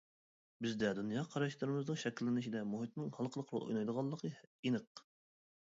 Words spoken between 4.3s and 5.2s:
ئېنىق.